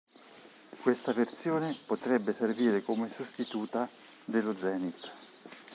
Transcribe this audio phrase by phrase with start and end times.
[0.81, 3.87] Questa versione potrebbe servire come sostituta
[4.25, 5.09] dello Zenit.